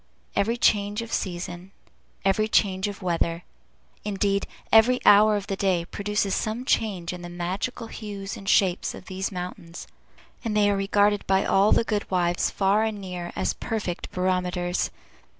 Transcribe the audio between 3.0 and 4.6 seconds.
weather, indeed,